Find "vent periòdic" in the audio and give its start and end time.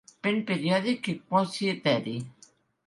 0.27-1.11